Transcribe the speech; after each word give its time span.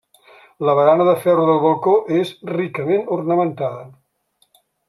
La 0.67 0.73
barana 0.79 1.05
de 1.09 1.13
ferro 1.25 1.43
del 1.51 1.59
balcó 1.67 1.95
és 2.21 2.33
ricament 2.55 3.07
ornamentada. 3.19 3.89